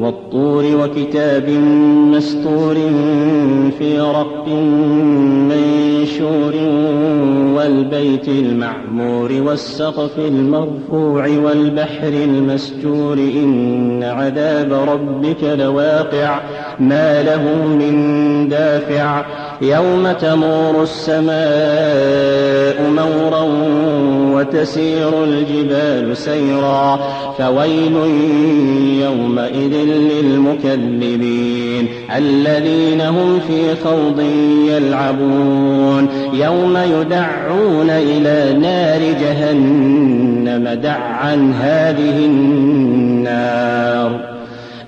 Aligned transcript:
والطور 0.00 0.64
وكتاب 0.64 1.48
مستور 2.14 2.74
في 3.78 4.00
رق 4.00 4.48
منشور 5.48 6.54
والبيت 7.56 8.28
المعمور 8.28 9.32
والسقف 9.32 10.18
المرفوع 10.18 11.28
والبحر 11.28 12.08
المسجور. 12.08 13.14
إن 13.14 14.02
عذاب 14.02 14.72
ربك 14.72 15.44
لواقع 15.44 16.40
ما 16.80 17.22
له 17.22 17.66
من 17.66 18.48
دافع. 18.48 19.24
يوم 19.62 20.12
تمور 20.12 20.82
السماء 20.82 22.90
مورا 22.90 23.42
وتسير 24.34 25.24
الجبال 25.24 26.16
سيرا 26.16 27.00
فويل 27.38 27.96
يومئذ 29.02 29.74
للمكذبين 30.12 31.88
الذين 32.16 33.00
هم 33.00 33.40
في 33.40 33.74
خوض 33.84 34.20
يلعبون. 34.68 36.08
يوم 36.32 36.76
يدعون 36.76 37.90
إلى 37.90 38.58
نار 38.58 39.00
جهنم 39.20 40.80
دعا 40.82 41.54
هذه 41.60 42.26
النار. 42.26 44.29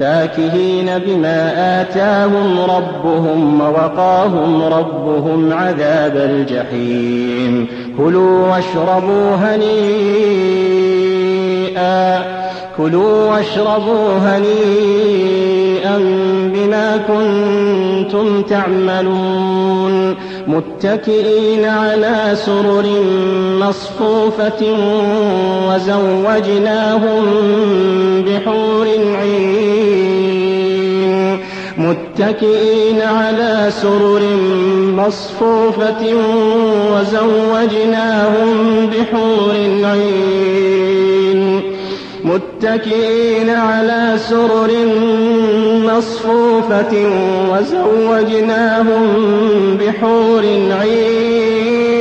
فاكهين 0.00 0.98
بما 0.98 1.52
آتاهم 1.80 2.58
ربهم 2.60 3.60
ووقاهم 3.60 4.62
ربهم 4.62 5.52
عذاب 5.52 6.16
الجحيم. 6.16 7.68
كلوا 7.98 8.48
واشربوا 8.48 9.34
هنيئا. 9.34 9.94
كلوا 12.76 13.30
واشربوا 13.30 14.18
هنيئا. 14.18 15.73
بما 16.54 16.96
كنتم 17.08 18.42
تعملون 18.42 20.16
متكئين 20.46 21.64
على 21.64 22.32
سرر 22.34 22.86
مصفوفة 23.60 24.62
وزوجناهم 25.68 27.24
بحور 28.22 28.86
عين 29.16 30.44
متكئين 31.78 33.02
على 33.02 33.70
سرر 33.70 34.22
مصفوفة 34.96 36.14
وزوجناهم 36.92 38.86
بحور 38.86 39.54
عين 39.84 41.62
متكئين 42.24 43.50
على 43.50 44.14
سرر 44.18 44.70
مصفوفة 45.96 46.94
وزوجناهم 47.50 49.02
بحور 49.80 50.44
عين 50.80 51.94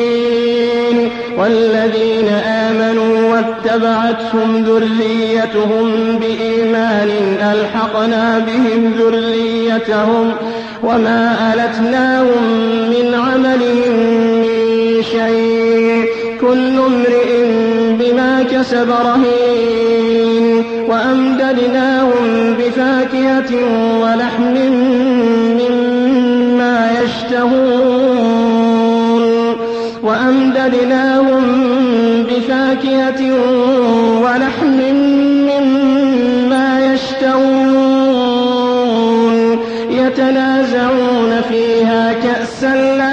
والذين 1.38 2.28
آمنوا 2.46 3.32
واتبعتهم 3.32 4.66
ذريتهم 4.66 6.20
بإيمان 6.20 7.10
ألحقنا 7.42 8.40
بهم 8.40 8.94
ذريتهم 9.00 10.32
وما 10.84 11.54
ألتناهم 11.54 12.44
من 12.90 13.14
عملهم 13.14 13.94
من 14.42 15.04
شيء 15.04 15.53
كل 16.48 16.78
امرئ 16.80 17.30
بما 18.00 18.44
كسب 18.44 18.90
رهين 18.90 20.64
وأمددناهم 20.90 22.54
بفاكهة 22.60 23.52
ولحم 24.02 24.56
مما 25.60 26.78
يشتهون 27.04 28.44
وأمددناهم 30.04 31.44
بفاكهة 32.24 33.22
ولحم 34.24 34.80
مما 35.50 36.70
يشتهون 36.94 37.74
يتنازعون 39.90 41.32
فيها 41.50 42.14
كأسا 42.14 42.76
لا 42.98 43.13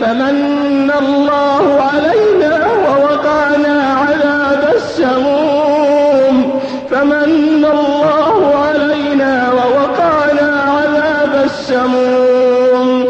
فمن 0.00 0.92
الله 0.98 1.80
علينا 1.82 2.66
ووقعنا 2.66 3.76
عذاب 3.92 4.62
السموم. 4.76 6.60
فمن 6.90 7.64
الله 7.64 8.56
علينا 8.56 9.52
ووقعنا 9.52 10.48
عذاب 10.62 11.44
السموم. 11.44 13.06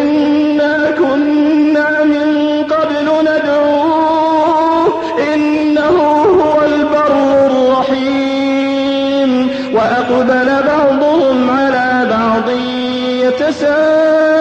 إنا 0.00 0.90
كنا 0.90 2.04
من 2.04 2.28
قبل 2.64 3.06
ندعوه. 3.22 4.86
إنه 5.34 5.96
هو 6.40 6.62
البر 6.62 7.14
الرحيم. 7.46 9.30
وأقبل 9.74 10.48
بعضهم 10.66 11.50
على 11.50 11.88
بعض 12.10 12.50
يتساءلون. 13.22 14.31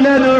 قبل 0.00 0.39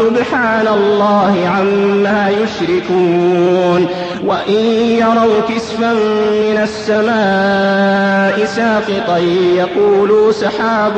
سبحان 0.00 0.68
الله 0.68 1.48
عما 1.48 2.30
يشركون 2.30 3.88
وإن 4.26 4.64
يروا 4.98 5.40
كسفا 5.48 5.92
من 6.32 6.60
السماء 6.62 8.44
ساقطا 8.44 9.18
يقولوا 9.56 10.32
سحاب 10.32 10.92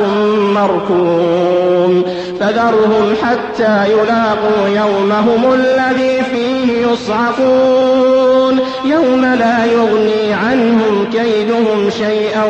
مركوم 0.55 2.03
فذرهم 2.39 3.15
حتى 3.23 3.91
يلاقوا 3.91 4.67
يومهم 4.67 5.53
الذي 5.53 6.23
فيه 6.31 6.87
يصعقون 6.87 8.59
يوم 8.85 9.25
لا 9.25 9.65
يغني 9.65 10.33
عنهم 10.33 11.07
كيدهم 11.11 11.89
شيئا 11.89 12.43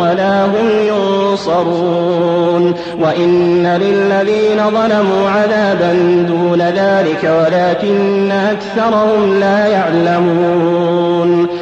ولا 0.00 0.44
هم 0.44 0.68
ينصرون. 0.88 2.74
وإن 3.00 3.66
للذين 3.66 4.62
ظلموا 4.70 5.30
عذابا 5.30 5.92
دون 6.28 6.62
ذلك 6.62 7.24
ولكن 7.24 8.30
أكثرهم 8.30 9.40
لا 9.40 9.66
يعلمون. 9.66 11.61